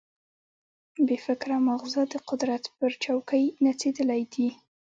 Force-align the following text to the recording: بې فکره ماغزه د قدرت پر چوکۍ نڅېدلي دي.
بې 1.05 1.17
فکره 1.25 1.55
ماغزه 1.67 2.01
د 2.13 2.15
قدرت 2.29 2.63
پر 2.77 2.91
چوکۍ 3.03 3.43
نڅېدلي 3.65 4.23
دي. 4.33 4.47